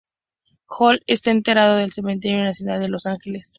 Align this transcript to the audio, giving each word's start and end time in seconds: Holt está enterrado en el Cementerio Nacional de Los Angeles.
Holt 0.65 1.03
está 1.05 1.29
enterrado 1.29 1.77
en 1.77 1.83
el 1.83 1.91
Cementerio 1.91 2.43
Nacional 2.43 2.79
de 2.79 2.87
Los 2.89 3.05
Angeles. 3.05 3.49